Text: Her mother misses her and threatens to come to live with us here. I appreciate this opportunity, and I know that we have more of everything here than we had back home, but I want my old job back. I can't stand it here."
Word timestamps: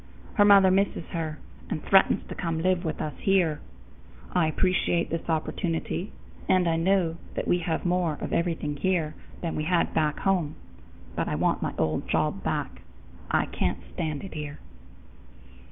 Her 0.33 0.45
mother 0.45 0.71
misses 0.71 1.05
her 1.11 1.37
and 1.69 1.83
threatens 1.85 2.27
to 2.27 2.33
come 2.33 2.57
to 2.57 2.63
live 2.67 2.83
with 2.83 2.99
us 2.99 3.13
here. 3.19 3.61
I 4.33 4.47
appreciate 4.47 5.11
this 5.11 5.29
opportunity, 5.29 6.11
and 6.49 6.67
I 6.67 6.75
know 6.75 7.17
that 7.35 7.47
we 7.47 7.59
have 7.59 7.85
more 7.85 8.17
of 8.19 8.33
everything 8.33 8.77
here 8.77 9.13
than 9.41 9.55
we 9.55 9.65
had 9.65 9.93
back 9.93 10.17
home, 10.17 10.55
but 11.15 11.27
I 11.27 11.35
want 11.35 11.61
my 11.61 11.75
old 11.77 12.07
job 12.09 12.41
back. 12.41 12.81
I 13.29 13.45
can't 13.45 13.77
stand 13.93 14.23
it 14.23 14.33
here." 14.33 14.57